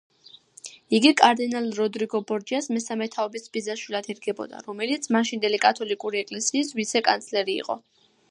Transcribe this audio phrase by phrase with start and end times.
[0.99, 7.77] იგი კარდინალ როდრიგო ბორჯიას მესამე თაობის ბიძაშვილად ერგებოდა, რომელიც მაშინდელი კათოლიკური ეკლესიის ვიცე-კანცლერი იყო.